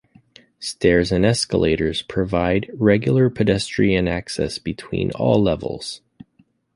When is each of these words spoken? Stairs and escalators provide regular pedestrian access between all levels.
Stairs 0.59 1.11
and 1.11 1.23
escalators 1.23 2.01
provide 2.01 2.71
regular 2.73 3.29
pedestrian 3.29 4.07
access 4.07 4.57
between 4.57 5.11
all 5.11 5.39
levels. 5.39 6.01